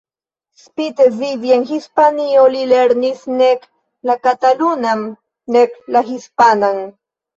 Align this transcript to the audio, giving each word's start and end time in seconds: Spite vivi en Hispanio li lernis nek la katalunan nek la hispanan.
Spite 0.61 1.05
vivi 1.17 1.51
en 1.57 1.65
Hispanio 1.71 2.45
li 2.55 2.63
lernis 2.71 3.21
nek 3.35 3.67
la 4.11 4.17
katalunan 4.29 5.05
nek 5.57 5.77
la 5.97 6.03
hispanan. 6.13 6.83